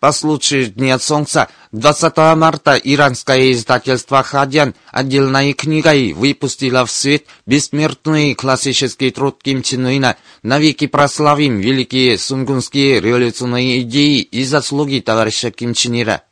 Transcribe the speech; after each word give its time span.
По 0.00 0.12
случаю 0.12 0.68
Дня 0.68 0.98
Солнца 0.98 1.48
20 1.72 2.16
марта 2.34 2.74
иранское 2.76 3.52
издательство 3.52 4.22
«Хадян» 4.22 4.74
отдельной 4.90 5.52
книгой 5.52 6.14
выпустило 6.14 6.86
в 6.86 6.90
свет 6.90 7.26
бессмертный 7.44 8.34
классический 8.34 9.10
труд 9.10 9.42
Ким 9.42 9.62
Чен 9.62 9.86
Ына 9.86 10.16
«Навеки 10.42 10.86
прославим 10.86 11.60
великие 11.60 12.16
сунгунские 12.16 13.00
революционные 13.00 13.82
идеи 13.82 14.20
и 14.22 14.42
заслуги 14.44 15.00
товарища 15.00 15.50
Ким 15.50 15.74
Чен 15.74 16.00
Ира». 16.00 16.22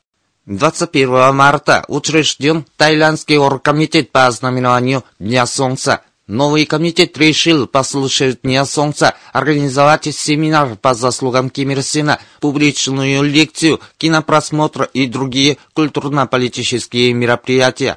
21 0.46 1.36
марта 1.36 1.84
учрежден 1.88 2.64
Таиландский 2.78 3.36
оргкомитет 3.36 4.10
по 4.10 4.26
ознаменованию 4.26 5.04
Дня 5.18 5.44
Солнца– 5.44 6.00
Новый 6.28 6.66
комитет 6.66 7.16
решил 7.16 7.66
по 7.66 7.82
случаю 7.82 8.36
Дня 8.42 8.66
Солнца 8.66 9.14
организовать 9.32 10.14
семинар 10.14 10.76
по 10.76 10.92
заслугам 10.92 11.48
Ким 11.48 11.70
Ир 11.70 11.82
Сена, 11.82 12.20
публичную 12.40 13.22
лекцию, 13.22 13.80
кинопросмотр 13.96 14.90
и 14.92 15.06
другие 15.06 15.56
культурно-политические 15.72 17.14
мероприятия. 17.14 17.96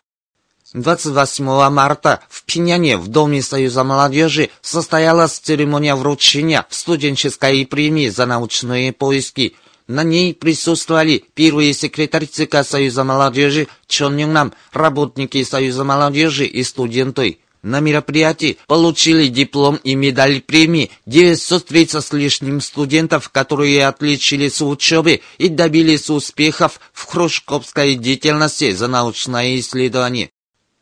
28 0.73 1.43
марта 1.69 2.21
в 2.29 2.45
Пиняне 2.45 2.95
в 2.95 3.09
Доме 3.09 3.41
Союза 3.41 3.83
молодежи 3.83 4.49
состоялась 4.61 5.37
церемония 5.37 5.95
вручения 5.95 6.65
студенческой 6.69 7.65
премии 7.65 8.07
за 8.07 8.25
научные 8.25 8.93
поиски. 8.93 9.57
На 9.87 10.03
ней 10.03 10.33
присутствовали 10.33 11.25
первый 11.33 11.73
секретарь 11.73 12.27
ЦК 12.27 12.63
Союза 12.63 13.03
молодежи 13.03 13.67
Чон 13.87 14.15
Юннам, 14.15 14.53
работники 14.71 15.43
Союза 15.43 15.83
молодежи 15.83 16.45
и 16.45 16.63
студенты. 16.63 17.39
На 17.64 17.80
мероприятии 17.80 18.58
получили 18.66 19.28
диплом 19.28 19.76
и 19.84 19.94
медаль 19.94 20.42
премии 20.42 20.90
930 21.06 22.04
с 22.04 22.12
лишним 22.12 22.59
студентов, 22.59 23.30
которые 23.30 23.86
отличились 23.86 24.62
в 24.62 24.67
учебе 24.67 25.22
и 25.38 25.48
добились 25.48 26.09
успехов 26.09 26.80
в 26.92 27.06
кружковской 27.06 27.94
деятельности 27.95 28.72
за 28.72 28.88
научное 28.88 29.59
исследование. 29.59 30.32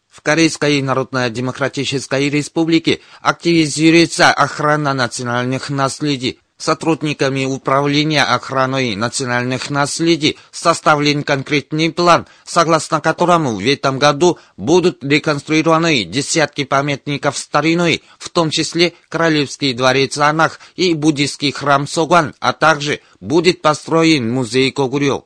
В 0.09 0.21
Корейской 0.21 0.81
Народно-Демократической 0.81 2.29
Республике 2.29 3.01
активизируется 3.21 4.31
охрана 4.31 4.93
национальных 4.93 5.69
наследий, 5.69 6.39
сотрудниками 6.59 7.45
Управления 7.45 8.23
охраной 8.23 8.95
национальных 8.95 9.69
наследий 9.69 10.37
составлен 10.51 11.23
конкретный 11.23 11.91
план, 11.91 12.27
согласно 12.43 13.01
которому 13.01 13.55
в 13.55 13.65
этом 13.65 13.97
году 13.97 14.37
будут 14.57 15.03
реконструированы 15.03 16.03
десятки 16.03 16.65
памятников 16.65 17.37
стариной, 17.37 18.03
в 18.19 18.29
том 18.29 18.51
числе 18.51 18.93
Королевский 19.07 19.73
дворец 19.73 20.17
Анах 20.17 20.59
и 20.75 20.93
буддийский 20.93 21.51
храм 21.51 21.87
Соган, 21.87 22.35
а 22.39 22.53
также 22.53 22.99
будет 23.19 23.61
построен 23.61 24.31
музей 24.31 24.71
Когурё. 24.71 25.25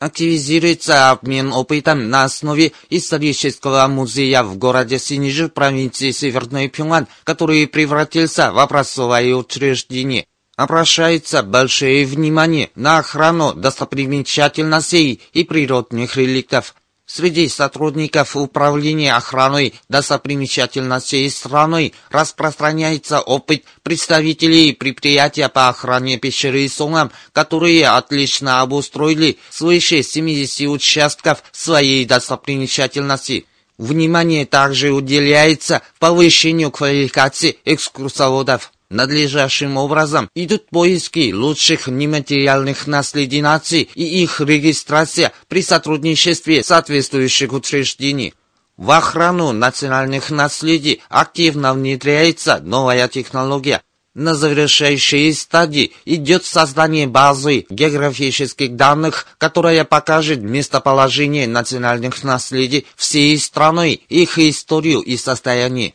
Активизируется 0.00 1.10
обмен 1.12 1.52
опытом 1.52 2.10
на 2.10 2.24
основе 2.24 2.72
исторического 2.90 3.86
музея 3.86 4.42
в 4.42 4.58
городе 4.58 4.98
Синижи 4.98 5.48
провинции 5.48 6.10
Северный 6.10 6.68
Пюнган, 6.68 7.06
который 7.22 7.66
превратился 7.66 8.52
в 8.52 8.58
образцовое 8.58 9.34
учреждение 9.34 10.26
обращается 10.56 11.42
большое 11.42 12.04
внимание 12.06 12.70
на 12.74 12.98
охрану 12.98 13.54
достопримечательностей 13.54 15.20
и 15.32 15.44
природных 15.44 16.16
реликтов. 16.16 16.74
Среди 17.06 17.48
сотрудников 17.50 18.34
управления 18.34 19.14
охраной 19.14 19.74
достопримечательностей 19.90 21.30
страны 21.30 21.92
распространяется 22.08 23.20
опыт 23.20 23.64
представителей 23.82 24.72
предприятия 24.72 25.50
по 25.50 25.68
охране 25.68 26.16
пещеры 26.16 26.66
Сонгам, 26.66 27.12
которые 27.32 27.88
отлично 27.88 28.62
обустроили 28.62 29.38
свыше 29.50 30.02
70 30.02 30.66
участков 30.68 31.44
своей 31.52 32.06
достопримечательности. 32.06 33.44
Внимание 33.76 34.46
также 34.46 34.90
уделяется 34.90 35.82
повышению 35.98 36.70
квалификации 36.70 37.58
экскурсоводов. 37.66 38.72
Надлежащим 38.94 39.76
образом 39.76 40.30
идут 40.36 40.68
поиски 40.70 41.32
лучших 41.32 41.88
нематериальных 41.88 42.86
наследий 42.86 43.42
нации 43.42 43.88
и 43.96 44.22
их 44.22 44.40
регистрация 44.40 45.32
при 45.48 45.62
сотрудничестве 45.62 46.62
соответствующих 46.62 47.52
учреждений. 47.52 48.34
В 48.76 48.92
охрану 48.92 49.50
национальных 49.50 50.30
наследий 50.30 51.02
активно 51.08 51.74
внедряется 51.74 52.60
новая 52.62 53.08
технология. 53.08 53.82
На 54.14 54.36
завершающей 54.36 55.34
стадии 55.34 55.92
идет 56.04 56.44
создание 56.44 57.08
базы 57.08 57.66
географических 57.68 58.76
данных, 58.76 59.26
которая 59.38 59.84
покажет 59.84 60.40
местоположение 60.40 61.48
национальных 61.48 62.22
наследий 62.22 62.86
всей 62.94 63.36
страны, 63.40 63.98
их 64.08 64.38
историю 64.38 65.00
и 65.00 65.16
состояние. 65.16 65.94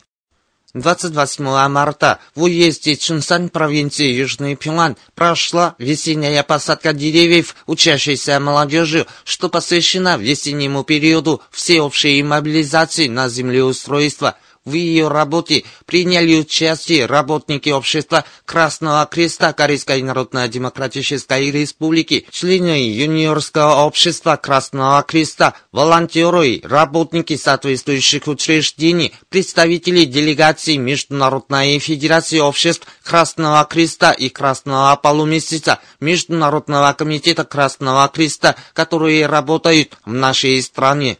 28 0.74 1.68
марта 1.68 2.20
в 2.36 2.44
уезде 2.44 2.94
Чунсан 2.96 3.48
провинции 3.48 4.12
Южный 4.12 4.54
Пюнган 4.54 4.96
прошла 5.16 5.74
весенняя 5.78 6.44
посадка 6.44 6.92
деревьев 6.92 7.56
учащейся 7.66 8.38
молодежи, 8.38 9.06
что 9.24 9.48
посвящена 9.48 10.16
весеннему 10.16 10.84
периоду 10.84 11.42
всеобщей 11.50 12.22
мобилизации 12.22 13.08
на 13.08 13.28
землеустройство– 13.28 14.36
в 14.70 14.74
ее 14.74 15.08
работе 15.08 15.64
приняли 15.84 16.40
участие 16.40 17.06
работники 17.06 17.68
общества 17.70 18.24
Красного 18.44 19.04
Креста 19.06 19.52
Корейской 19.52 20.00
Народно-Демократической 20.02 21.50
Республики, 21.50 22.26
члены 22.30 22.88
юниорского 22.88 23.84
общества 23.84 24.36
Красного 24.36 25.02
Креста, 25.02 25.54
волонтеры, 25.72 26.60
работники 26.62 27.36
соответствующих 27.36 28.28
учреждений, 28.28 29.12
представители 29.28 30.04
делегаций 30.04 30.76
Международной 30.76 31.78
Федерации 31.80 32.38
обществ 32.38 32.86
Красного 33.02 33.64
Креста 33.64 34.12
и 34.12 34.28
Красного 34.28 34.94
Полумесяца, 34.96 35.80
Международного 35.98 36.92
комитета 36.92 37.44
Красного 37.44 38.08
Креста, 38.08 38.54
которые 38.72 39.26
работают 39.26 39.98
в 40.04 40.12
нашей 40.12 40.62
стране. 40.62 41.18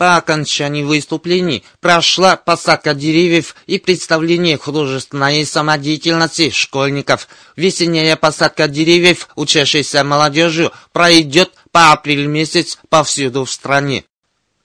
По 0.00 0.16
окончании 0.16 0.82
выступлений 0.82 1.62
прошла 1.80 2.34
посадка 2.34 2.94
деревьев 2.94 3.54
и 3.66 3.78
представление 3.78 4.56
художественной 4.56 5.44
самодеятельности 5.44 6.48
школьников. 6.48 7.28
Весенняя 7.54 8.16
посадка 8.16 8.66
деревьев, 8.66 9.28
учащейся 9.36 10.02
молодежью, 10.02 10.72
пройдет 10.92 11.50
по 11.70 11.92
апрель 11.92 12.24
месяц 12.24 12.78
повсюду 12.88 13.44
в 13.44 13.50
стране. 13.50 14.04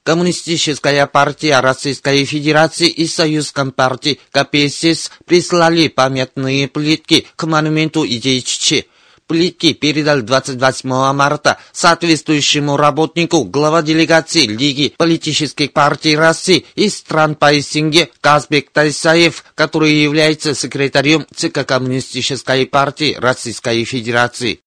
Коммунистическая 0.04 1.06
партия 1.06 1.60
Российской 1.60 2.24
Федерации 2.24 2.88
и 2.88 3.06
Союз 3.06 3.52
Компартии 3.52 4.22
КПСС 4.32 5.12
прислали 5.26 5.90
памятные 5.90 6.70
плитки 6.70 7.28
к 7.36 7.44
монументу 7.46 8.08
идеи 8.08 8.40
Чечи 8.40 8.88
плитки 9.28 9.74
передал 9.74 10.22
28 10.22 10.90
марта 11.14 11.58
соответствующему 11.72 12.78
работнику 12.78 13.44
глава 13.44 13.82
делегации 13.82 14.46
Лиги 14.46 14.94
политических 14.98 15.74
партий 15.74 16.16
России 16.16 16.66
и 16.76 16.90
стран 16.90 17.36
Пайсинге 17.36 18.10
Казбек 18.22 18.72
Тайсаев, 18.72 19.44
который 19.56 19.94
является 19.94 20.54
секретарем 20.54 21.26
ЦК 21.36 21.66
Коммунистической 21.66 22.66
партии 22.66 23.16
Российской 23.20 23.84
Федерации. 23.86 24.60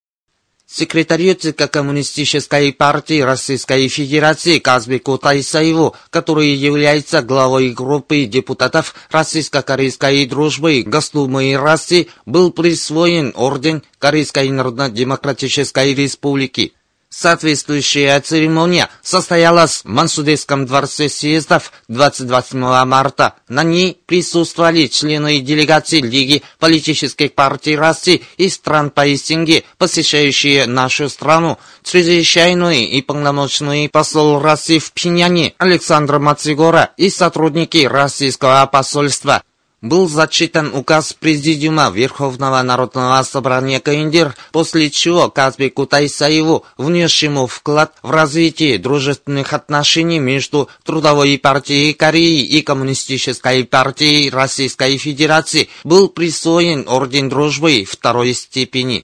Секретарю 0.71 1.33
ЦК 1.33 1.67
Коммунистической 1.67 2.71
партии 2.71 3.21
Российской 3.21 3.87
Федерации 3.87 4.59
Казбеку 4.59 5.17
Тайсаеву, 5.17 5.95
который 6.11 6.49
является 6.49 7.23
главой 7.23 7.71
группы 7.71 8.25
депутатов 8.25 8.93
Российско-Корейской 9.09 10.27
дружбы 10.27 10.83
Госдумы 10.85 11.57
России, 11.57 12.07
был 12.27 12.51
присвоен 12.51 13.33
орден 13.35 13.81
Корейской 13.97 14.47
Народно-Демократической 14.49 15.95
Республики. 15.95 16.73
Соответствующая 17.11 18.19
церемония 18.21 18.87
состоялась 19.01 19.81
в 19.83 19.85
Мансудейском 19.85 20.67
дворце 20.67 21.09
съездов 21.09 21.71
28 21.87 22.85
марта. 22.85 23.33
На 23.47 23.63
ней 23.63 23.99
присутствовали 24.05 24.85
члены 24.85 25.39
делегации 25.39 26.01
Лиги 26.01 26.43
политических 26.59 27.33
партий 27.33 27.75
России 27.75 28.23
и 28.37 28.47
стран 28.47 28.91
Палестинги, 28.91 29.65
посещающие 29.79 30.67
нашу 30.67 31.09
страну. 31.09 31.57
Чрезвычайный 31.83 32.85
и 32.85 33.01
полномочный 33.01 33.89
посол 33.89 34.39
России 34.39 34.77
в 34.77 34.91
Пиняне 34.91 35.55
Александр 35.57 36.19
Мацигора 36.19 36.91
и 36.95 37.09
сотрудники 37.09 37.87
российского 37.87 38.63
посольства 38.67 39.41
был 39.81 40.07
зачитан 40.07 40.73
указ 40.73 41.13
Президиума 41.13 41.89
Верховного 41.89 42.61
Народного 42.61 43.21
Собрания 43.23 43.79
КНДР, 43.79 44.35
после 44.51 44.89
чего 44.89 45.29
Казбеку 45.29 45.85
Тайсаеву, 45.85 46.65
внесшему 46.77 47.47
вклад 47.47 47.93
в 48.01 48.11
развитие 48.11 48.77
дружественных 48.77 49.53
отношений 49.53 50.19
между 50.19 50.69
Трудовой 50.83 51.37
партией 51.37 51.93
Кореи 51.93 52.41
и 52.41 52.61
Коммунистической 52.61 53.63
партией 53.65 54.29
Российской 54.29 54.97
Федерации, 54.97 55.69
был 55.83 56.09
присвоен 56.09 56.87
Орден 56.87 57.29
Дружбы 57.29 57.85
второй 57.85 58.33
степени. 58.33 59.03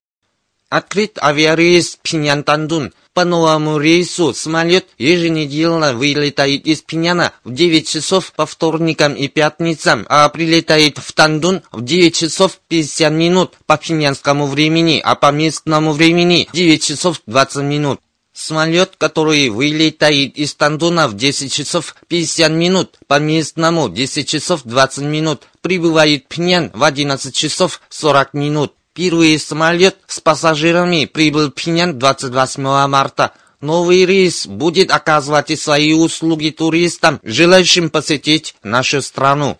Открыт 0.69 1.17
авиарейс 1.21 1.97
Пинян-Тандун– 2.03 2.91
по 3.15 3.23
новому 3.23 3.79
рейсу 3.79 4.33
самолет 4.33 4.87
еженедельно 4.97 5.93
вылетает 5.93 6.67
из 6.67 6.81
Пиняна 6.81 7.31
в 7.45 7.53
9 7.53 7.87
часов 7.87 8.33
по 8.33 8.45
вторникам 8.45 9.13
и 9.13 9.29
пятницам, 9.29 10.05
а 10.09 10.27
прилетает 10.27 10.97
в 10.97 11.13
Тандун 11.13 11.61
в 11.71 11.81
9 11.81 12.13
часов 12.13 12.59
50 12.67 13.13
минут 13.13 13.53
по 13.65 13.77
пинянскому 13.77 14.47
времени, 14.47 15.01
а 15.03 15.15
по 15.15 15.31
местному 15.31 15.93
времени 15.93 16.49
9 16.51 16.83
часов 16.83 17.21
20 17.25 17.63
минут. 17.63 18.01
Самолет, 18.33 18.95
который 18.97 19.47
вылетает 19.47 20.37
из 20.37 20.53
Тандуна 20.53 21.07
в 21.07 21.15
10 21.15 21.53
часов 21.53 21.95
50 22.09 22.51
минут, 22.51 22.99
по 23.07 23.17
местному 23.17 23.87
10 23.87 24.27
часов 24.27 24.63
20 24.65 25.05
минут, 25.05 25.43
прибывает 25.61 26.25
в 26.25 26.27
Пинян 26.27 26.69
в 26.73 26.83
11 26.83 27.33
часов 27.33 27.79
40 27.87 28.33
минут. 28.33 28.73
Первый 28.95 29.37
самолет 29.39 29.97
с 30.07 30.21
пассажирами 30.21 31.03
прибыл 31.03 31.49
в 31.49 31.51
Пинян 31.51 31.99
28 31.99 32.87
марта. 32.87 33.33
Новый 33.59 34.05
рейс 34.05 34.47
будет 34.47 34.89
оказывать 34.89 35.59
свои 35.59 35.91
услуги 35.91 36.49
туристам, 36.51 37.19
желающим 37.21 37.89
посетить 37.89 38.55
нашу 38.63 39.01
страну. 39.01 39.59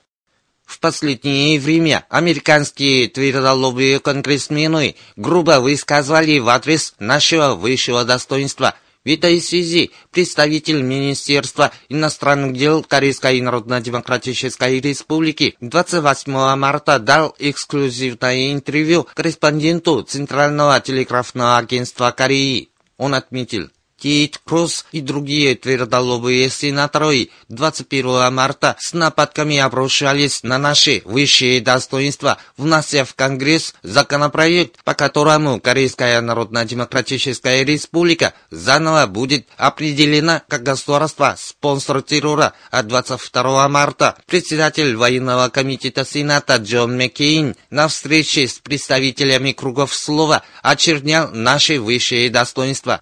В 0.65 0.79
последнее 0.79 1.59
время 1.59 2.05
американские 2.07 3.09
твердолобые 3.09 3.99
конгрессмены 3.99 4.95
грубо 5.17 5.59
высказывали 5.59 6.39
в 6.39 6.47
адрес 6.47 6.93
нашего 6.99 7.55
высшего 7.55 8.05
достоинства– 8.05 8.73
в 9.05 9.07
этой 9.07 9.39
связи 9.39 9.91
представитель 10.11 10.81
Министерства 10.81 11.71
иностранных 11.89 12.57
дел 12.57 12.83
Корейской 12.83 13.39
Народно-Демократической 13.39 14.79
Республики 14.79 15.55
28 15.61 16.55
марта 16.55 16.97
дал 16.97 17.35
эксклюзивное 17.37 18.51
интервью 18.51 19.07
корреспонденту 19.13 20.01
Центрального 20.01 20.81
телеграфного 20.81 21.57
агентства 21.57 22.11
Кореи. 22.11 22.69
Он 22.97 23.13
отметил, 23.13 23.69
Кейт 23.99 24.39
Кросс 24.43 24.85
и 24.91 25.01
другие 25.01 25.55
твердолобые 25.55 26.49
сенаторы 26.49 27.29
21 27.49 28.33
марта 28.33 28.75
с 28.79 28.93
нападками 28.93 29.57
обрушались 29.57 30.43
на 30.43 30.57
наши 30.57 31.01
высшие 31.05 31.61
достоинства, 31.61 32.37
внося 32.57 33.05
в 33.05 33.15
Конгресс 33.15 33.73
законопроект, 33.83 34.83
по 34.83 34.93
которому 34.93 35.59
Корейская 35.59 36.19
Народно-Демократическая 36.21 37.63
Республика 37.63 38.33
заново 38.51 39.07
будет 39.07 39.47
определена 39.57 40.43
как 40.47 40.63
государство 40.63 41.35
спонсор 41.37 42.01
террора, 42.01 42.53
а 42.71 42.83
22 42.83 43.69
марта 43.69 44.17
председатель 44.27 44.95
военного 44.95 45.49
комитета 45.49 46.05
Сената 46.05 46.57
Джон 46.57 46.97
Маккейн 46.97 47.55
на 47.69 47.87
встрече 47.87 48.47
с 48.47 48.59
представителями 48.59 49.53
кругов 49.53 49.93
слова 49.93 50.43
очернял 50.61 51.29
наши 51.31 51.79
высшие 51.79 52.29
достоинства. 52.29 53.01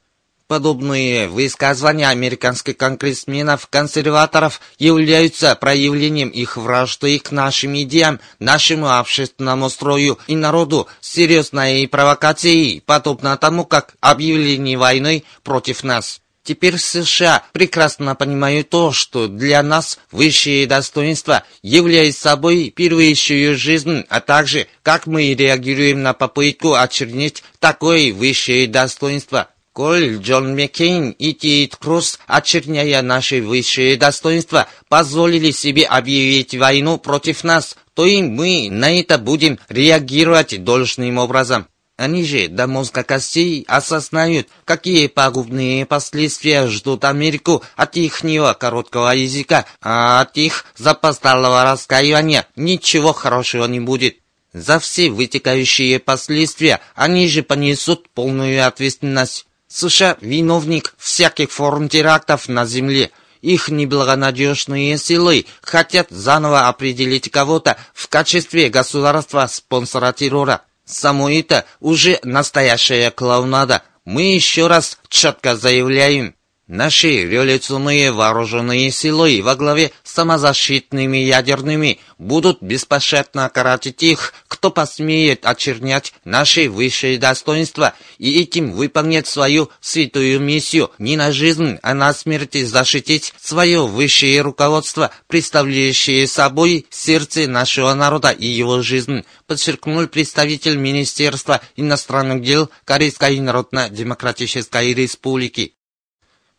Подобные 0.54 1.30
высказывания 1.30 2.08
американских 2.10 2.78
конгрессменов-консерваторов 2.78 4.62
являются 4.78 5.56
проявлением 5.56 6.30
их 6.30 6.58
вражды 6.58 7.18
к 7.18 7.32
нашим 7.32 7.76
идеям, 7.82 8.20
нашему 8.38 8.92
общественному 9.00 9.68
строю 9.72 10.20
и 10.28 10.36
народу, 10.36 10.88
серьезной 11.02 11.88
провокацией, 11.88 12.84
подобно 12.86 13.36
тому, 13.36 13.66
как 13.66 13.96
объявление 14.00 14.78
войны 14.78 15.24
против 15.42 15.84
нас. 15.84 16.22
Теперь 16.44 16.78
США 16.78 17.42
прекрасно 17.52 18.14
понимают 18.14 18.70
то, 18.70 18.92
что 18.92 19.28
для 19.28 19.64
нас 19.64 19.98
высшее 20.12 20.68
достоинство 20.68 21.44
является 21.64 22.22
собой 22.22 22.70
первейшую 22.70 23.58
жизнь, 23.58 24.06
а 24.08 24.22
также 24.22 24.68
как 24.84 25.08
мы 25.08 25.34
реагируем 25.34 26.04
на 26.04 26.14
попытку 26.14 26.76
очернить 26.76 27.44
такое 27.60 28.14
высшее 28.14 28.68
достоинство. 28.68 29.48
Коль 29.74 30.18
Джон 30.20 30.56
Маккейн 30.56 31.16
и 31.18 31.34
Тит 31.34 31.78
Круз, 31.78 32.20
очерняя 32.28 33.02
наши 33.02 33.42
высшие 33.42 33.98
достоинства, 33.98 34.68
позволили 34.88 35.50
себе 35.50 35.86
объявить 35.86 36.54
войну 36.54 37.00
против 37.00 37.44
нас, 37.44 37.76
то 37.96 38.06
и 38.06 38.22
мы 38.22 38.70
на 38.70 39.00
это 39.00 39.18
будем 39.18 39.58
реагировать 39.70 40.64
должным 40.64 41.18
образом. 41.18 41.66
Они 41.98 42.24
же 42.24 42.50
до 42.50 42.68
мозга 42.68 43.04
костей 43.04 43.66
осознают, 43.68 44.48
какие 44.64 45.08
пагубные 45.08 45.88
последствия 45.88 46.68
ждут 46.68 47.04
Америку 47.04 47.64
от 47.76 47.98
ихнего 47.98 48.54
короткого 48.54 49.10
языка, 49.10 49.66
а 49.82 50.22
от 50.22 50.38
их 50.38 50.66
запоздалого 50.78 51.64
раскаивания 51.64 52.46
ничего 52.56 53.12
хорошего 53.12 53.66
не 53.66 53.80
будет. 53.80 54.18
За 54.54 54.78
все 54.80 55.10
вытекающие 55.10 55.98
последствия 55.98 56.80
они 56.94 57.28
же 57.28 57.42
понесут 57.42 58.10
полную 58.10 58.68
ответственность. 58.68 59.48
США– 59.74 60.18
виновник 60.22 60.94
всяких 61.00 61.52
форм 61.52 61.90
терактов 61.90 62.48
на 62.48 62.66
Земле. 62.66 63.10
Их 63.42 63.70
неблагонадежные 63.70 64.98
силы 65.00 65.48
хотят 65.62 66.08
заново 66.12 66.68
определить 66.68 67.32
кого-то 67.32 67.78
в 67.94 68.08
качестве 68.08 68.70
государства-спонсора 68.70 70.14
террора. 70.14 70.62
Само 70.86 71.28
это 71.30 71.66
уже 71.80 72.20
настоящая 72.24 73.10
клоунада. 73.10 73.82
Мы 74.06 74.36
еще 74.36 74.68
раз 74.68 75.00
четко 75.10 75.56
заявляем, 75.56 76.36
Наши 76.68 77.26
революционные 77.26 78.14
вооруженные 78.14 78.90
силы 78.90 79.42
во 79.44 79.58
главе 79.58 79.92
с 80.02 80.14
самозащитными 80.14 81.18
ядерными 81.18 82.00
будут 82.18 82.62
беспощадно 82.62 83.50
карать 83.50 83.94
тех, 83.98 84.34
кто 84.48 84.72
посмеет 84.72 85.46
очернять 85.46 86.14
наши 86.24 86.70
высшие 86.70 87.18
достоинства 87.18 87.96
и 88.18 88.40
этим 88.40 88.72
выполнять 88.72 89.28
свою 89.28 89.72
святую 89.82 90.40
миссию 90.40 90.90
не 91.00 91.18
на 91.18 91.34
жизнь, 91.34 91.80
а 91.84 91.94
на 91.94 92.14
смерть 92.14 92.66
защитить 92.66 93.34
свое 93.42 93.86
высшее 93.86 94.40
руководство, 94.40 95.12
представляющее 95.28 96.26
собой 96.30 96.86
сердце 96.90 97.46
нашего 97.50 97.94
народа 97.94 98.30
и 98.30 98.48
его 98.48 98.82
жизнь, 98.82 99.26
подчеркнул 99.48 100.08
представитель 100.08 100.78
Министерства 100.78 101.60
иностранных 101.76 102.42
дел 102.42 102.70
Корейской 102.86 103.42
Народно-Демократической 103.42 104.94
Республики. 104.94 105.74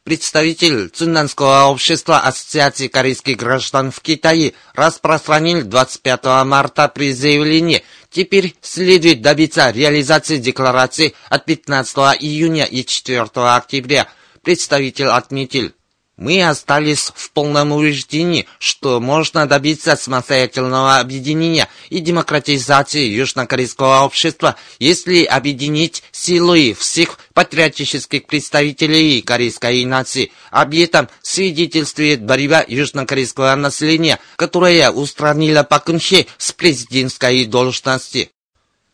Представитель 0.04 0.90
Цинданского 0.90 1.64
общества 1.70 2.18
Ассоциации 2.18 2.88
корейских 2.88 3.38
граждан 3.38 3.90
в 3.90 4.00
Китае 4.00 4.52
распространил 4.74 5.62
25 5.62 6.44
марта 6.44 6.88
при 6.88 7.14
заявлении 7.14 7.82
«Теперь 8.10 8.54
следует 8.60 9.22
добиться 9.22 9.70
реализации 9.70 10.36
декларации 10.36 11.14
от 11.30 11.46
15 11.46 11.96
июня 12.20 12.66
и 12.66 12.84
4 12.84 13.22
октября». 13.34 14.06
Представитель 14.42 15.06
отметил, 15.06 15.72
мы 16.16 16.46
остались 16.46 17.12
в 17.14 17.32
полном 17.32 17.72
убеждении, 17.72 18.46
что 18.58 19.00
можно 19.00 19.46
добиться 19.46 19.96
самостоятельного 19.96 20.98
объединения 20.98 21.68
и 21.90 22.00
демократизации 22.00 23.04
южнокорейского 23.06 24.04
общества, 24.04 24.56
если 24.78 25.24
объединить 25.24 26.02
силы 26.12 26.74
всех 26.78 27.18
патриотических 27.32 28.26
представителей 28.26 29.22
корейской 29.22 29.84
нации. 29.84 30.30
Об 30.50 30.74
этом 30.74 31.08
свидетельствует 31.22 32.22
борьба 32.22 32.64
южнокорейского 32.66 33.54
населения, 33.56 34.20
которая 34.36 34.90
устранила 34.90 35.64
Пакунхе 35.64 36.26
с 36.38 36.52
президентской 36.52 37.44
должности. 37.44 38.30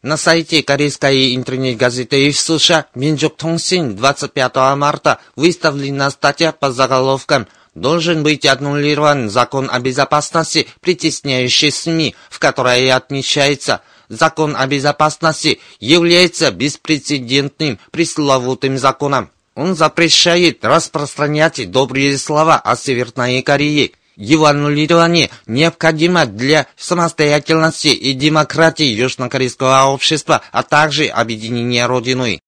На 0.02 0.16
сайте 0.16 0.62
корейской 0.62 1.36
интернет-газеты 1.36 2.30
в 2.30 2.38
США 2.38 2.86
«Минджок 2.94 3.36
Тонсин» 3.36 3.96
25 3.96 4.56
марта 4.74 5.20
выставлена 5.36 6.10
статья 6.10 6.52
по 6.52 6.72
заголовкам 6.72 7.46
«Должен 7.74 8.22
быть 8.22 8.46
аннулирован 8.46 9.28
закон 9.28 9.68
о 9.70 9.78
безопасности, 9.78 10.68
притесняющий 10.80 11.70
СМИ», 11.70 12.14
в 12.30 12.38
которой 12.38 12.90
отмечается 12.90 13.82
«Закон 14.08 14.56
о 14.56 14.66
безопасности 14.66 15.60
является 15.80 16.50
беспрецедентным 16.50 17.78
пресловутым 17.90 18.78
законом». 18.78 19.30
Он 19.54 19.74
запрещает 19.74 20.64
распространять 20.64 21.70
добрые 21.70 22.16
слова 22.16 22.56
о 22.56 22.74
Северной 22.74 23.42
Корее. 23.42 23.90
Его 24.20 24.44
аннулирование 24.44 25.30
необходимо 25.46 26.26
для 26.26 26.66
самостоятельности 26.76 27.88
и 27.88 28.12
демократии 28.12 28.84
южнокорейского 28.84 29.86
общества, 29.86 30.42
а 30.52 30.62
также 30.62 31.06
объединения 31.06 31.86
Родиной. 31.86 32.42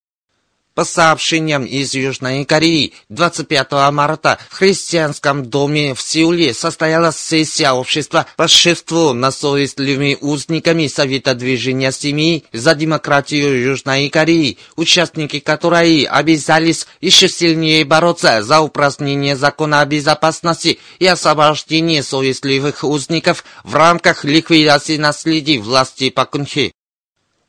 По 0.75 0.87
сообщениям 0.87 1.67
из 1.67 1.93
Южной 1.93 2.47
Кореи, 2.47 2.95
25 3.11 3.73
марта 3.93 4.39
в 4.49 4.55
христианском 4.55 5.45
доме 5.45 5.95
в 5.95 6.01
Сеуле 6.01 6.55
состоялась 6.55 7.19
сессия 7.19 7.73
общества 7.73 8.25
по 8.39 8.49
шеству 8.49 9.13
на 9.13 9.31
совестливыми 9.31 10.17
узниками 10.23 10.87
Совета 10.87 11.35
движения 11.35 11.93
семьи 11.93 12.45
за 12.55 12.75
демократию 12.75 13.63
Южной 13.63 14.09
Кореи, 14.09 14.57
участники 14.77 15.41
которой 15.41 16.05
обязались 16.05 16.87
еще 17.03 17.29
сильнее 17.29 17.85
бороться 17.85 18.43
за 18.43 18.61
упразднение 18.61 19.37
закона 19.37 19.83
о 19.83 19.85
безопасности 19.85 20.79
и 20.99 21.07
освобождение 21.07 22.03
совестливых 22.03 22.83
узников 22.83 23.45
в 23.63 23.75
рамках 23.75 24.25
ликвидации 24.25 24.97
наследия 24.97 25.59
власти 25.59 26.09
Пакунхи. 26.09 26.73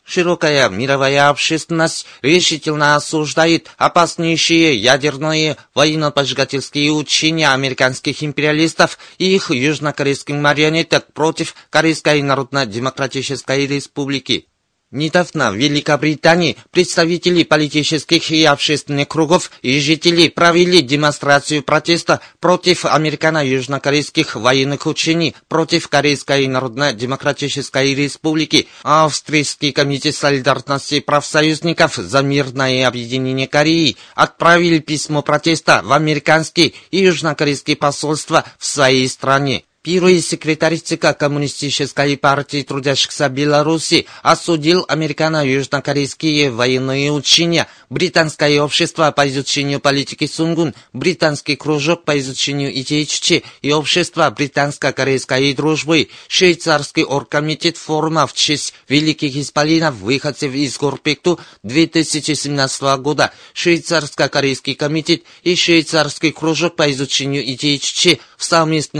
Широкая 0.05 0.67
мировая 0.69 1.29
общественность 1.29 2.05
решительно 2.21 2.97
осуждает 2.97 3.71
опаснейшие 3.77 4.75
ядерные 4.75 5.55
военно-поджигательские 5.73 6.91
учения 6.91 7.49
американских 7.49 8.21
империалистов 8.21 8.99
и 9.17 9.33
их 9.33 9.49
южнокорейских 9.49 10.35
марионеток 10.35 11.13
против 11.13 11.55
Корейской 11.69 12.21
Народно-Демократической 12.21 13.65
Республики. 13.65 14.47
Недавно 14.93 15.49
в 15.49 15.55
Великобритании 15.55 16.55
представители 16.69 17.41
политических 17.41 18.29
и 18.29 18.43
общественных 18.43 19.07
кругов 19.07 19.49
и 19.63 19.79
жители 19.79 20.27
провели 20.27 20.83
демонстрацию 20.83 21.63
протеста 21.63 22.21
против 22.39 22.85
американо-южнокорейских 22.85 24.35
военных 24.35 24.85
учений 24.85 25.33
против 25.47 25.87
Корейской 25.87 26.45
Народно-Демократической 26.45 27.95
Республики. 27.95 28.67
Австрийский 28.83 29.71
комитет 29.71 30.13
солидарности 30.13 30.99
профсоюзников 30.99 31.95
за 31.95 32.21
мирное 32.21 32.87
объединение 32.87 33.47
Кореи 33.47 33.97
отправил 34.13 34.79
письмо 34.79 35.23
протеста 35.23 35.81
в 35.83 35.91
американские 35.91 36.73
и 36.91 36.99
южнокорейские 36.99 37.77
посольства 37.77 38.45
в 38.59 38.65
своей 38.67 39.09
стране. 39.09 39.63
Первый 39.83 40.21
секретарь 40.21 40.77
ЦК 40.77 41.13
Коммунистической 41.13 42.15
партии 42.15 42.63
трудящихся 42.63 43.27
Беларуси 43.27 44.05
осудил 44.21 44.85
американо-южнокорейские 44.87 46.51
военные 46.51 47.11
учения, 47.11 47.67
британское 47.89 48.61
общество 48.61 49.11
по 49.11 49.27
изучению 49.27 49.81
политики 49.81 50.25
Сунгун, 50.25 50.73
британский 50.93 51.57
кружок 51.57 52.05
по 52.05 52.17
изучению 52.17 52.71
ИТЧ 52.73 53.43
и 53.61 53.73
общество 53.73 54.29
британско-корейской 54.29 55.53
дружбы, 55.53 56.07
швейцарский 56.29 57.03
оргкомитет 57.03 57.75
форума 57.75 58.25
в 58.25 58.31
честь 58.31 58.73
великих 58.87 59.35
исполинов, 59.35 59.95
выходцев 59.95 60.53
из 60.53 60.77
Горпекту 60.77 61.41
2017 61.63 62.81
года, 62.99 63.33
швейцарско-корейский 63.53 64.75
комитет 64.75 65.23
и 65.43 65.57
швейцарский 65.57 66.31
кружок 66.31 66.77
по 66.77 66.89
изучению 66.89 67.43
ИТЧ 67.43 68.19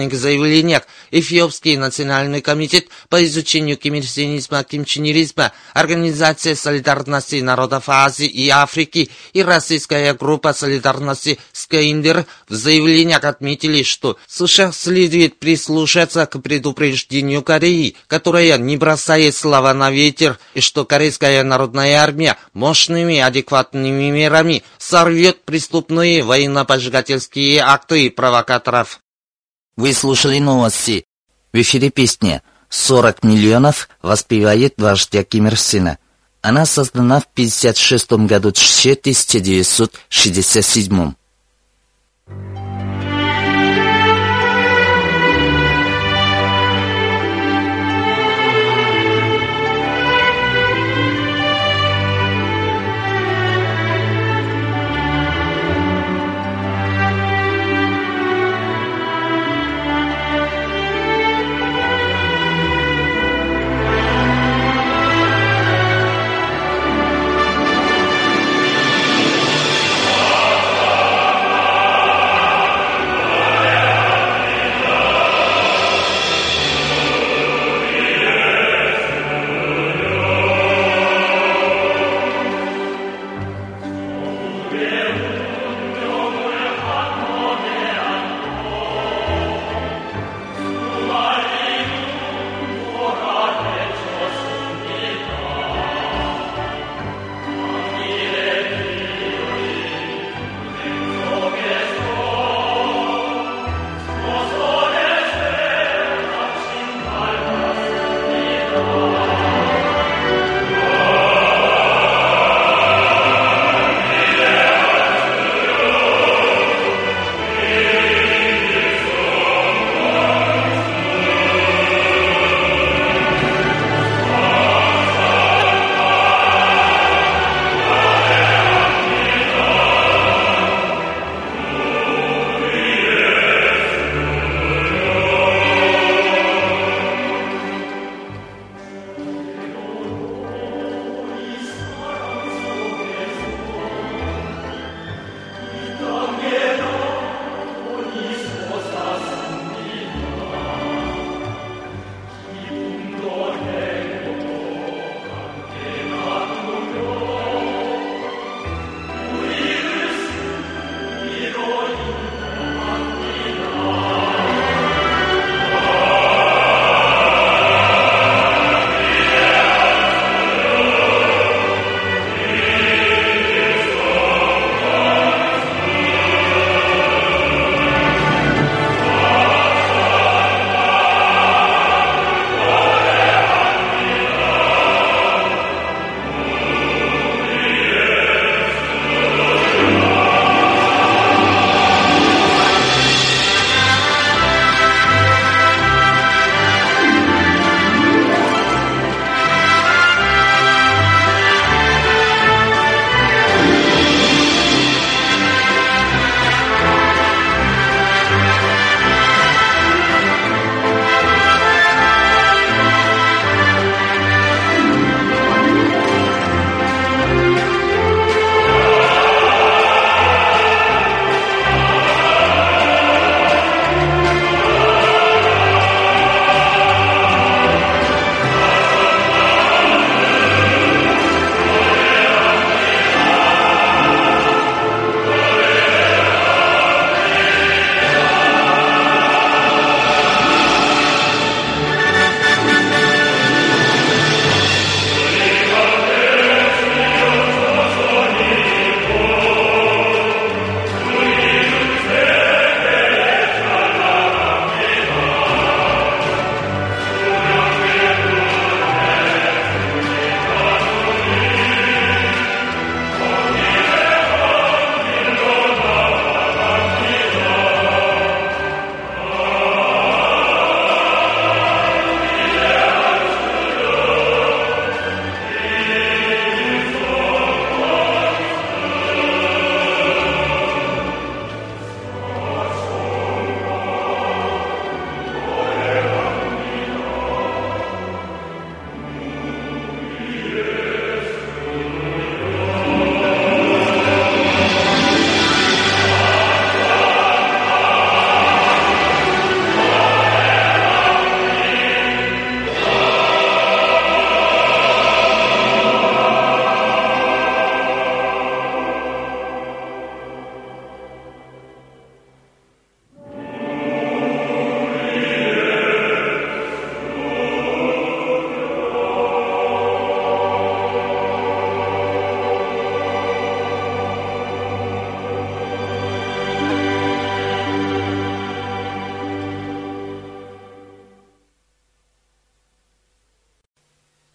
в 0.09 0.13
заявлениях 0.15 0.83
Эфиопский 1.12 1.77
национальный 1.77 2.41
комитет 2.41 2.88
по 3.09 3.23
изучению 3.23 3.77
кимирсенизма, 3.77 4.63
кимчениризма, 4.63 5.51
Организация 5.73 6.55
солидарности 6.55 7.41
народов 7.41 7.85
Азии 7.88 8.27
и 8.27 8.50
Африки 8.50 9.09
и 9.33 9.43
Российская 9.43 10.13
группа 10.13 10.53
солидарности 10.53 11.39
с 11.51 11.66
КНДР 11.66 12.25
в 12.47 12.53
заявлениях 12.53 13.23
отметили, 13.23 13.83
что 13.83 14.17
США 14.27 14.71
следует 14.71 15.39
прислушаться 15.39 16.25
к 16.25 16.41
предупреждению 16.41 17.43
Кореи, 17.43 17.95
которая 18.07 18.57
не 18.57 18.77
бросает 18.77 19.35
слова 19.35 19.73
на 19.73 19.91
ветер, 19.91 20.39
и 20.53 20.62
что 20.62 20.85
Корейская 20.85 21.43
народная 21.43 21.97
армия 21.97 22.38
мощными 22.53 23.19
адекватными 23.19 24.09
мерами 24.09 24.63
сорвет 24.77 25.43
преступные 25.43 26.23
военно-поджигательские 26.23 27.59
акты 27.59 28.09
провокаторов. 28.09 29.00
Вы 29.75 29.94
слушали 29.94 30.38
новости. 30.38 31.03
В 31.51 31.60
эфире 31.60 31.89
песня 31.89 32.44
«40 32.70 33.22
миллионов» 33.24 33.89
воспевает 34.03 34.75
вождя 34.77 35.24
Ким 35.24 35.48
Ир 35.48 35.58
Сена. 35.58 35.98
Она 36.42 36.68
создана 36.68 37.20
в 37.20 37.25
1956 37.34 38.12
году 38.27 38.50
1967. 38.50 41.13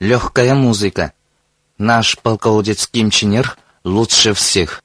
Легкая 0.09 0.55
музыка. 0.55 1.13
Наш 1.77 2.17
полководец 2.17 2.87
Ким 2.87 3.11
Чен 3.11 3.35
Ир 3.35 3.59
лучше 3.85 4.33
всех. 4.33 4.83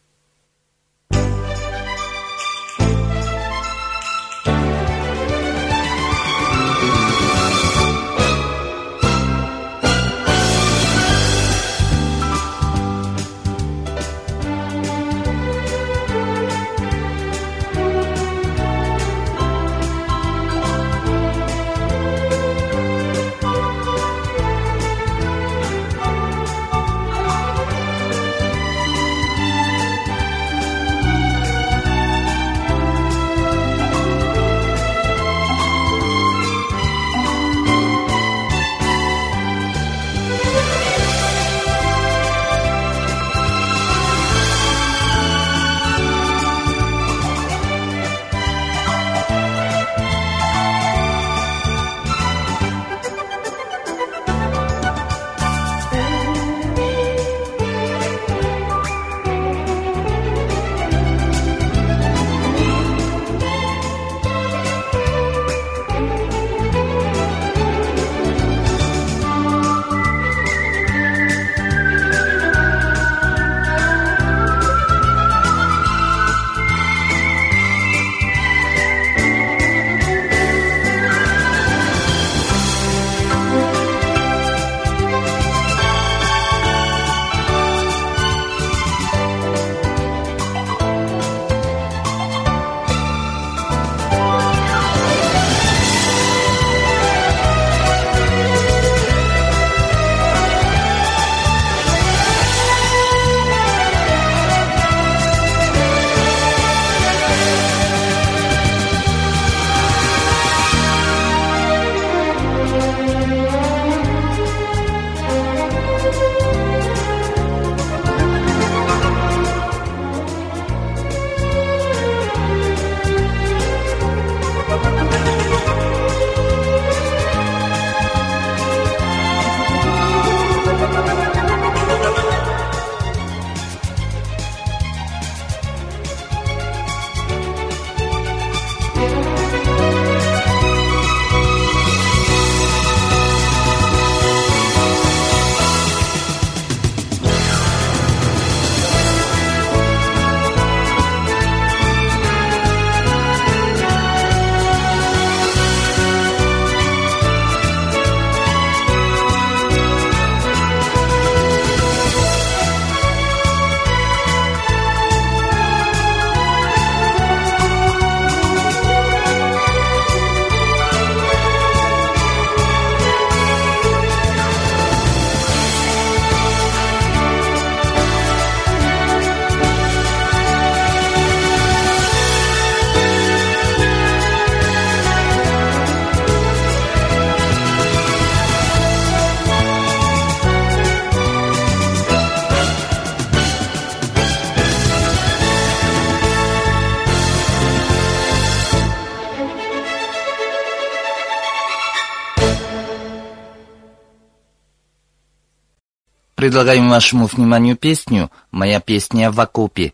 Предлагаем 206.53 206.85
вашему 206.87 207.25
вниманию 207.25 207.75
песню 207.75 208.29
«Моя 208.51 208.79
песня 208.79 209.31
в 209.31 209.39
окопе». 209.39 209.93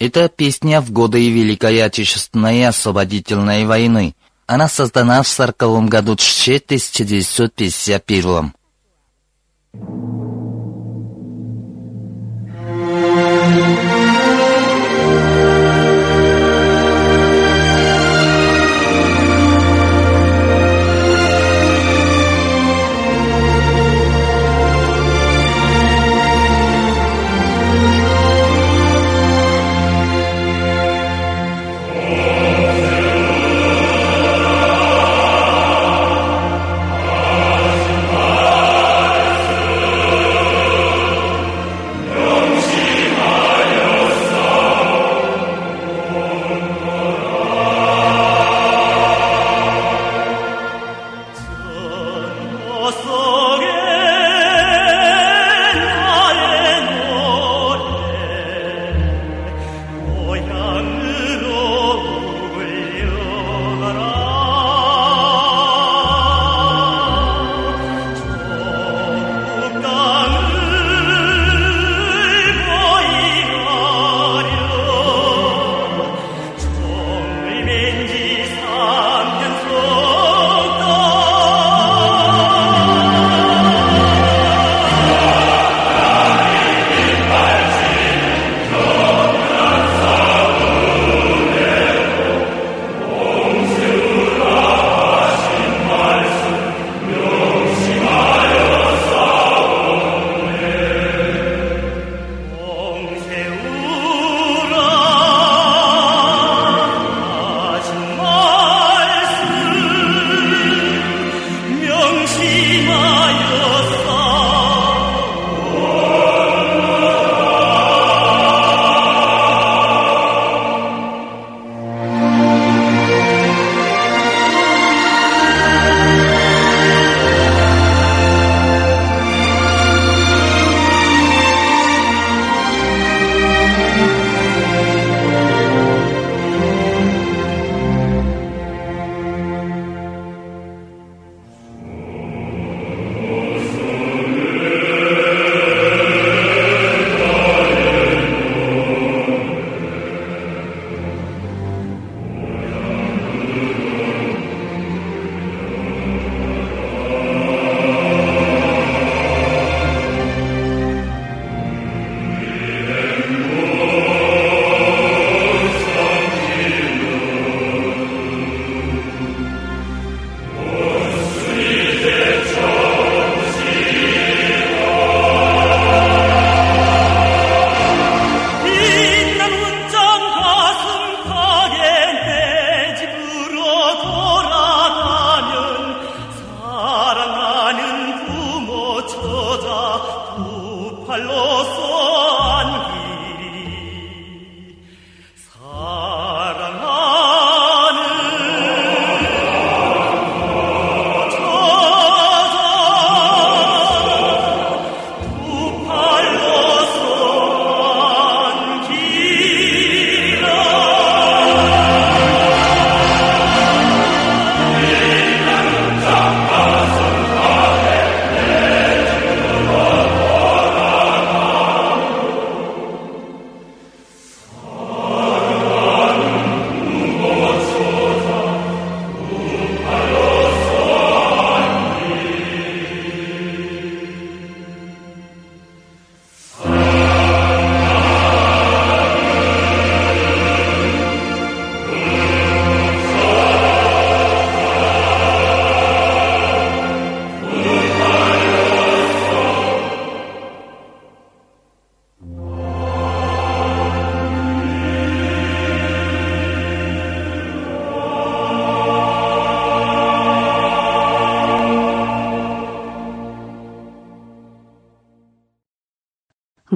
Это 0.00 0.28
песня 0.28 0.80
в 0.80 0.90
годы 0.90 1.30
Великой 1.30 1.80
Отечественной 1.84 2.66
освободительной 2.66 3.64
войны. 3.64 4.16
Она 4.48 4.68
создана 4.68 5.22
в 5.22 5.28
40 5.28 5.88
году 5.88 6.14
1951. 6.14 8.52
Amen. 9.72 10.27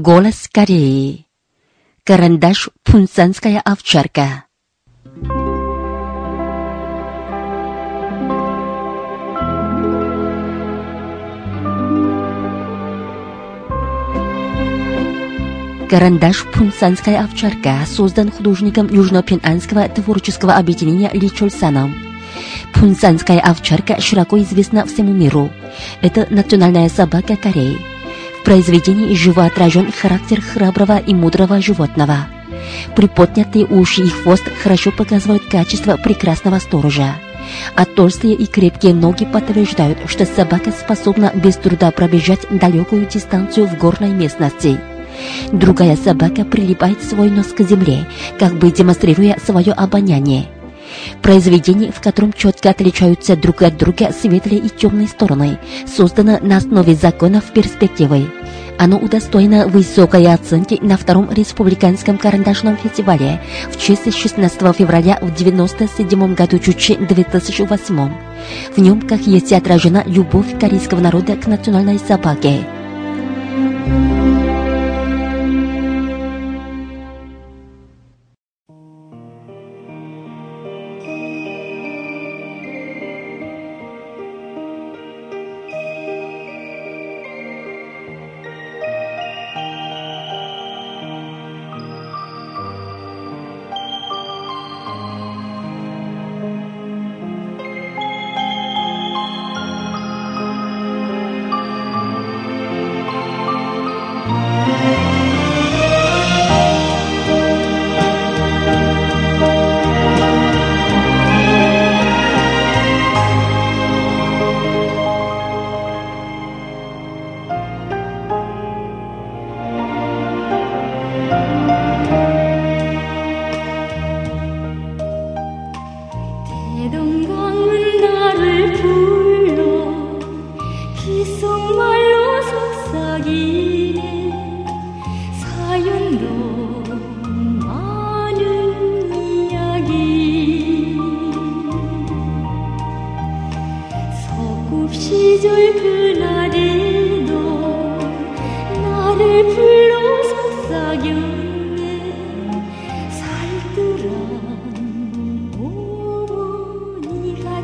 Голос 0.09 0.49
Кореи. 0.53 1.27
Карандаш 2.03 2.71
«Пунцанская 2.83 3.61
овчарка». 3.61 4.47
Карандаш 15.89 16.47
«Пунцанская 16.53 17.23
овчарка» 17.23 17.87
создан 17.87 18.33
художником 18.33 18.89
Южно-Пенанского 18.89 19.89
творческого 19.89 20.57
объединения 20.57 21.11
Ли 21.13 21.31
Чольсаном. 21.31 21.95
Пунцанская 22.75 23.39
овчарка 23.39 24.01
широко 24.01 24.37
известна 24.43 24.85
всему 24.85 25.13
миру. 25.13 25.53
Это 26.01 26.27
национальная 26.29 26.89
собака 26.89 27.37
Кореи. 27.37 27.92
Произведении 28.53 29.15
живо 29.15 29.47
отражен 29.47 29.91
характер 29.91 30.43
храброго 30.43 30.99
и 30.99 31.15
мудрого 31.15 31.63
животного. 31.63 32.27
Приподнятые 32.95 33.65
уши 33.65 34.03
и 34.03 34.09
хвост 34.11 34.43
хорошо 34.63 34.93
показывают 34.93 35.47
качество 35.47 35.97
прекрасного 35.97 36.59
сторожа. 36.59 37.15
А 37.75 37.87
толстые 37.87 38.35
и 38.35 38.45
крепкие 38.45 38.93
ноги 38.93 39.25
подтверждают, 39.25 40.01
что 40.07 40.27
собака 40.27 40.71
способна 40.71 41.33
без 41.35 41.57
труда 41.57 41.91
пробежать 41.93 42.47
далекую 42.51 43.07
дистанцию 43.07 43.69
в 43.69 43.79
горной 43.79 44.11
местности. 44.11 44.79
Другая 45.51 45.97
собака 45.97 46.45
прилипает 46.45 47.03
свой 47.03 47.31
нос 47.31 47.55
к 47.57 47.63
земле, 47.63 48.07
как 48.39 48.53
бы 48.53 48.71
демонстрируя 48.71 49.39
свое 49.43 49.73
обоняние. 49.73 50.45
Произведение, 51.23 51.91
в 51.91 52.01
котором 52.01 52.33
четко 52.33 52.69
отличаются 52.69 53.37
друг 53.37 53.63
от 53.63 53.77
друга 53.79 54.13
светлые 54.13 54.61
и 54.61 54.69
темные 54.69 55.09
стороны, 55.09 55.59
создано 55.87 56.39
на 56.41 56.59
основе 56.59 56.95
законов 56.95 57.45
перспективы. 57.53 58.27
Оно 58.83 58.99
удостоено 58.99 59.69
высокой 59.69 60.27
оценки 60.27 60.77
на 60.83 60.97
втором 60.97 61.31
республиканском 61.31 62.19
карандашном 62.19 62.77
фестивале 62.77 63.41
в 63.71 63.79
честь 63.79 64.13
16 64.13 64.61
февраля 64.77 65.21
в 65.23 65.33
97 65.33 66.35
году 66.35 66.59
Чучи 66.59 66.97
2008. 66.97 68.13
В 68.75 68.79
нем, 68.81 69.03
как 69.03 69.21
есть 69.21 69.53
отражена 69.53 70.03
любовь 70.05 70.59
корейского 70.59 70.99
народа 70.99 71.37
к 71.37 71.47
национальной 71.47 72.01
собаке. 72.01 72.67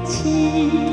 情。 0.09 0.88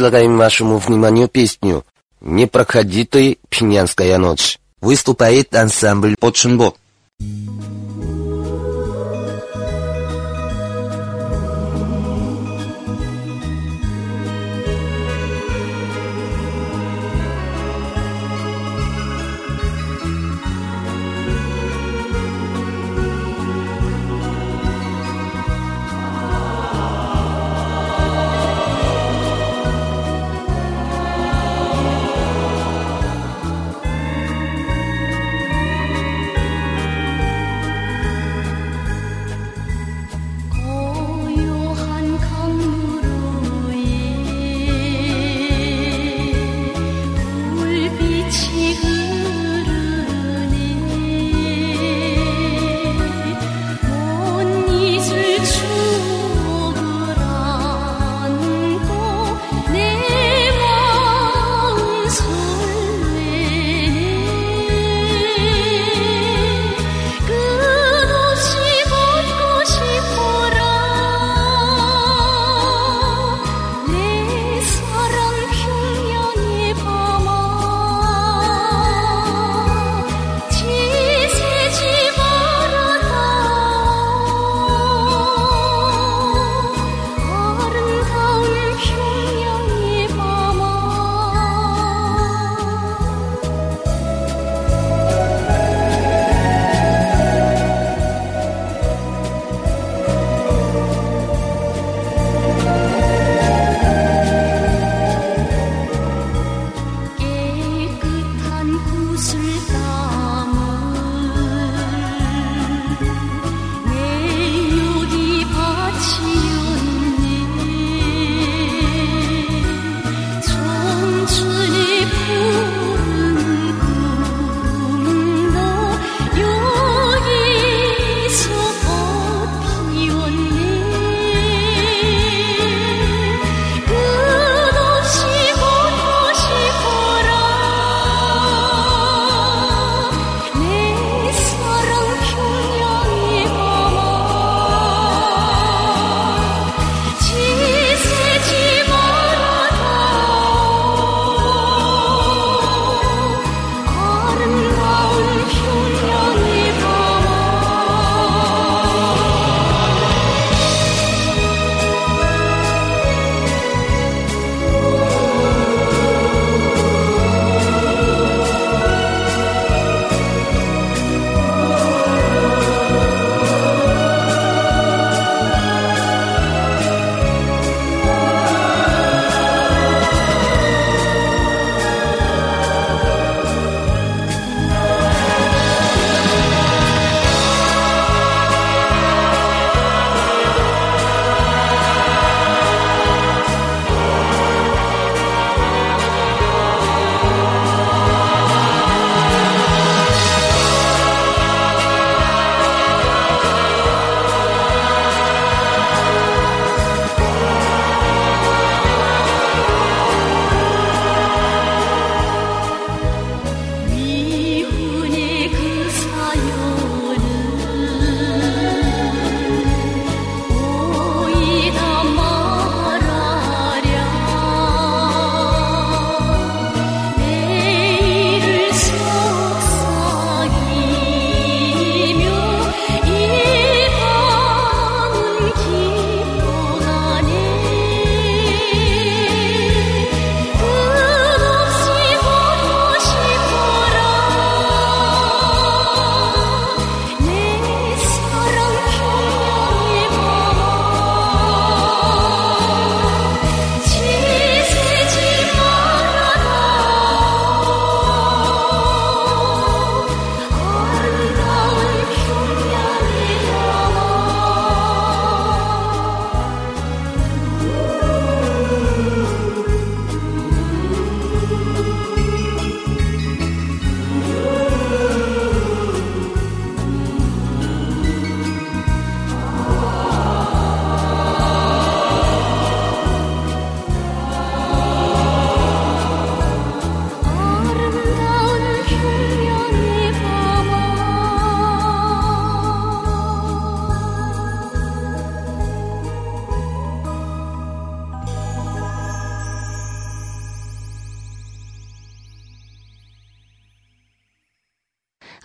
Предлагаем 0.00 0.38
вашему 0.38 0.78
вниманию 0.78 1.28
песню 1.28 1.84
«Не 2.22 2.46
проходи 2.46 3.04
ты, 3.04 3.36
пьянская 3.50 4.16
ночь». 4.16 4.58
Выступает 4.80 5.54
ансамбль 5.54 6.16
Починбо. 6.18 6.72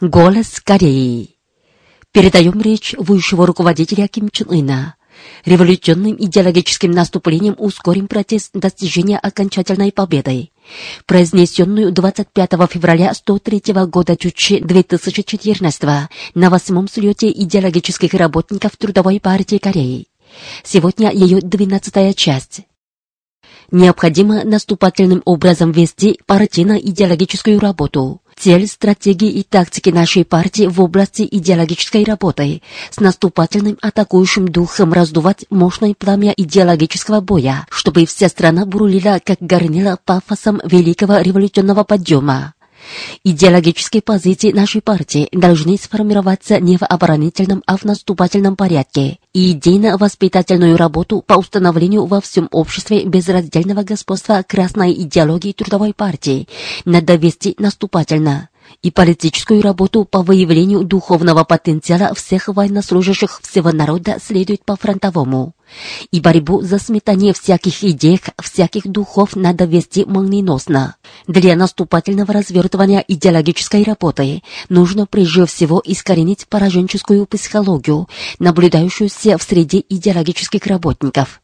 Голос 0.07 0.61
Кореи. 0.63 1.35
Передаем 2.11 2.61
речь 2.61 2.93
высшего 2.95 3.47
руководителя 3.47 4.07
Ким 4.07 4.29
Чен 4.29 4.51
Ына. 4.51 4.95
Революционным 5.45 6.15
идеологическим 6.19 6.91
наступлением 6.91 7.55
ускорим 7.57 8.07
процесс 8.07 8.51
достижения 8.53 9.17
окончательной 9.17 9.91
победы. 9.91 10.51
Произнесенную 11.07 11.91
25 11.91 12.51
февраля 12.69 13.15
103 13.15 13.73
года 13.87 14.15
Чучи 14.15 14.59
2014 14.59 15.81
на 16.35 16.49
восьмом 16.51 16.87
слете 16.87 17.31
идеологических 17.31 18.13
работников 18.13 18.77
Трудовой 18.77 19.19
партии 19.19 19.57
Кореи. 19.57 20.05
Сегодня 20.63 21.11
ее 21.11 21.41
12 21.41 22.15
часть. 22.15 22.61
Необходимо 23.71 24.43
наступательным 24.43 25.23
образом 25.25 25.71
вести 25.71 26.19
партийно-идеологическую 26.27 27.59
работу. 27.59 28.21
Цель, 28.37 28.67
стратегии 28.67 29.29
и 29.29 29.43
тактики 29.43 29.89
нашей 29.89 30.25
партии 30.25 30.67
в 30.67 30.81
области 30.81 31.27
идеологической 31.29 32.03
работы 32.03 32.61
с 32.91 32.99
наступательным 32.99 33.77
атакующим 33.81 34.47
духом 34.47 34.91
раздувать 34.91 35.45
мощное 35.49 35.93
пламя 35.93 36.33
идеологического 36.35 37.21
боя, 37.21 37.65
чтобы 37.69 38.05
вся 38.05 38.27
страна 38.27 38.65
бурлила, 38.65 39.19
как 39.23 39.37
горнила 39.39 39.97
пафосом 40.03 40.59
великого 40.65 41.19
революционного 41.19 41.85
подъема. 41.85 42.54
Идеологические 43.23 44.01
позиции 44.01 44.51
нашей 44.51 44.81
партии 44.81 45.27
должны 45.31 45.77
сформироваться 45.77 46.59
не 46.59 46.77
в 46.77 46.83
оборонительном, 46.83 47.63
а 47.65 47.77
в 47.77 47.83
наступательном 47.83 48.55
порядке. 48.55 49.19
И 49.33 49.51
идейно-воспитательную 49.51 50.77
работу 50.77 51.23
по 51.25 51.35
установлению 51.35 52.05
во 52.05 52.21
всем 52.21 52.47
обществе 52.51 53.05
безраздельного 53.05 53.83
господства 53.83 54.43
красной 54.47 54.93
идеологии 54.93 55.53
трудовой 55.53 55.93
партии 55.93 56.47
надо 56.85 57.15
вести 57.15 57.55
наступательно 57.57 58.49
и 58.81 58.91
политическую 58.91 59.61
работу 59.61 60.05
по 60.05 60.21
выявлению 60.21 60.83
духовного 60.83 61.43
потенциала 61.43 62.13
всех 62.13 62.47
военнослужащих 62.47 63.41
всего 63.41 63.71
народа 63.71 64.17
следует 64.23 64.63
по-фронтовому. 64.65 65.53
И 66.11 66.19
борьбу 66.19 66.61
за 66.61 66.77
сметание 66.77 67.33
всяких 67.33 67.83
идей, 67.83 68.21
всяких 68.41 68.87
духов 68.87 69.35
надо 69.35 69.65
вести 69.65 70.05
молниеносно. 70.05 70.95
Для 71.27 71.55
наступательного 71.55 72.33
развертывания 72.33 73.03
идеологической 73.07 73.83
работы 73.83 74.43
нужно 74.69 75.07
прежде 75.07 75.45
всего 75.45 75.81
искоренить 75.83 76.47
пораженческую 76.47 77.25
психологию, 77.25 78.07
наблюдающуюся 78.39 79.37
в 79.37 79.43
среде 79.43 79.83
идеологических 79.89 80.65
работников. 80.67 81.41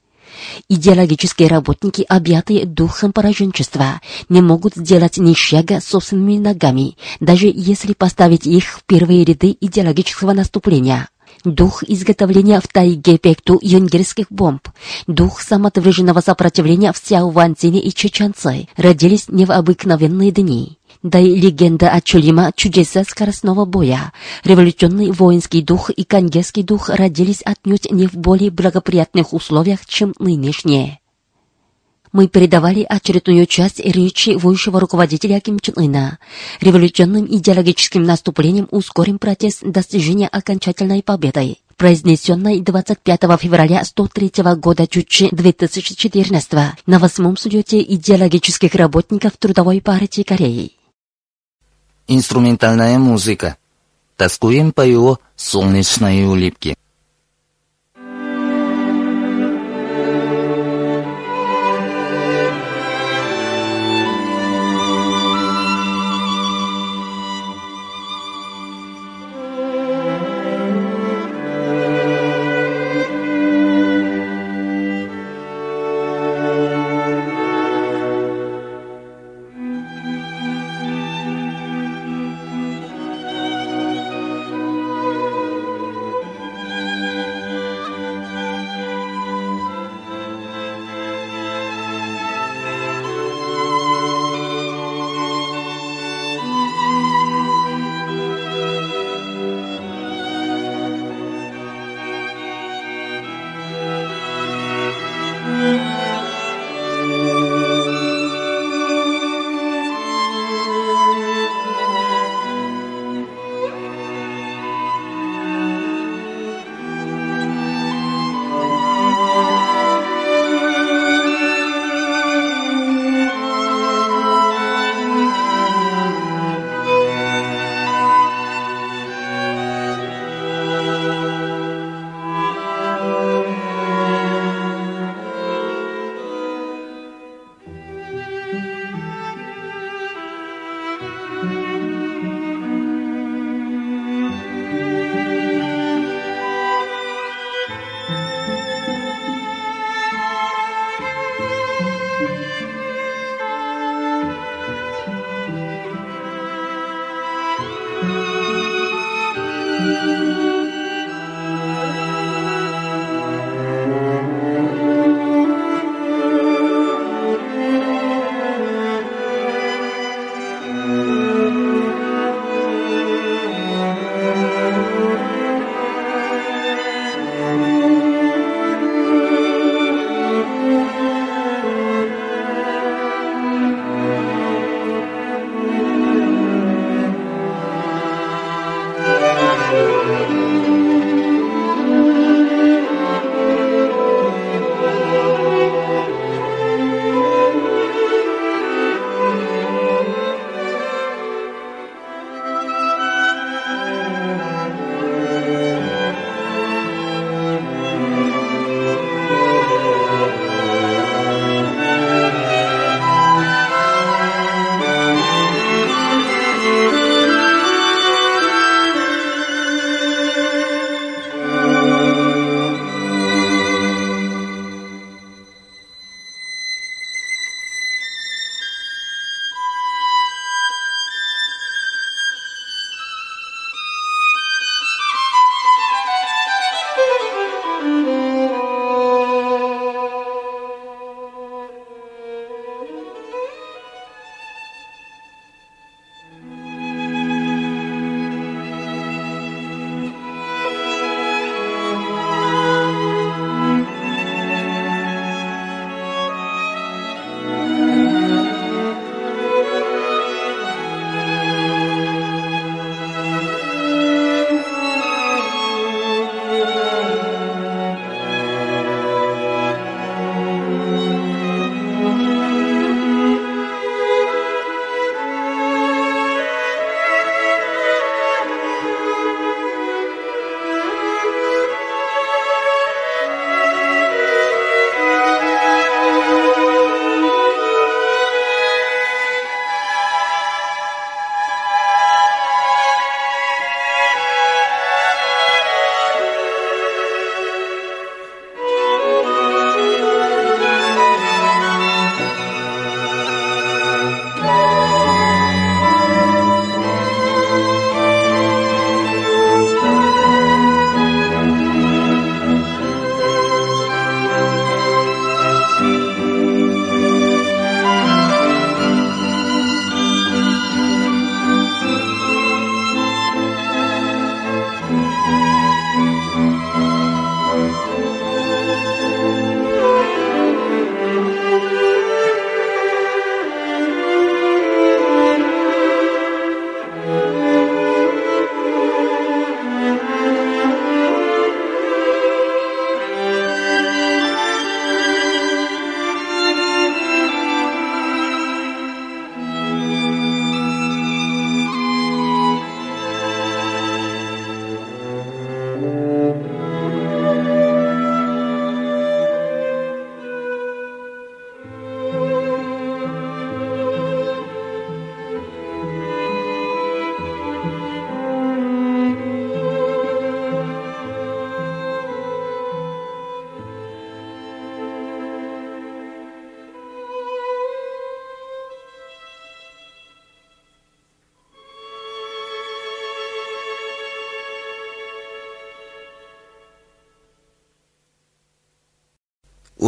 Идеологические 0.69 1.47
работники, 1.47 2.05
объятые 2.07 2.65
духом 2.65 3.13
пораженчества, 3.13 4.01
не 4.29 4.41
могут 4.41 4.75
сделать 4.75 5.17
ни 5.17 5.33
шага 5.33 5.81
собственными 5.81 6.37
ногами, 6.37 6.97
даже 7.19 7.51
если 7.53 7.93
поставить 7.93 8.45
их 8.45 8.65
в 8.65 8.83
первые 8.85 9.23
ряды 9.23 9.55
идеологического 9.59 10.33
наступления. 10.33 11.09
Дух 11.43 11.83
изготовления 11.83 12.59
в 12.61 12.67
тайге 12.67 13.17
пекту 13.17 13.57
юнгерских 13.61 14.27
бомб, 14.29 14.67
дух 15.07 15.41
самоотверженного 15.41 16.21
сопротивления 16.21 16.93
в 16.93 16.97
Сяованцине 16.97 17.81
и 17.81 17.91
Чеченце 17.91 18.67
родились 18.77 19.27
не 19.27 19.45
в 19.45 19.51
обыкновенные 19.51 20.31
дни. 20.31 20.77
Да 21.03 21.17
и 21.17 21.35
легенда 21.35 21.89
о 21.89 21.99
Чулима 21.99 22.51
чудеса 22.55 23.03
скоростного 23.03 23.65
боя, 23.65 24.13
революционный 24.43 25.09
воинский 25.09 25.63
дух 25.63 25.89
и 25.89 26.03
конгесский 26.03 26.61
дух 26.61 26.89
родились 26.89 27.41
отнюдь 27.43 27.91
не 27.91 28.05
в 28.05 28.13
более 28.13 28.51
благоприятных 28.51 29.33
условиях, 29.33 29.87
чем 29.87 30.13
нынешние. 30.19 30.99
Мы 32.11 32.27
передавали 32.27 32.85
очередную 32.87 33.47
часть 33.47 33.79
речи 33.79 34.31
высшего 34.31 34.79
руководителя 34.79 35.39
Ким 35.39 35.59
Чен 35.59 35.73
Ына. 35.77 36.19
Революционным 36.59 37.25
идеологическим 37.25 38.03
наступлением 38.03 38.67
ускорим 38.69 39.17
процесс 39.17 39.59
достижения 39.61 40.27
окончательной 40.27 41.01
победы 41.01 41.57
произнесенной 41.77 42.59
25 42.59 43.21
февраля 43.39 43.83
103 43.83 44.31
года 44.57 44.85
Чучи 44.85 45.29
2014 45.31 46.51
на 46.85 46.99
восьмом 46.99 47.37
слете 47.37 47.81
идеологических 47.81 48.75
работников 48.75 49.31
Трудовой 49.39 49.81
партии 49.81 50.21
Кореи. 50.21 50.73
Инструментальная 52.13 52.99
музыка. 52.99 53.55
Тоскуем 54.17 54.73
по 54.73 54.81
его 54.81 55.21
солнечной 55.37 56.25
улыбке. 56.25 56.75